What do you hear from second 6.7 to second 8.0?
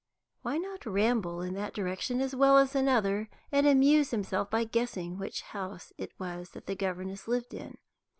governess lived in?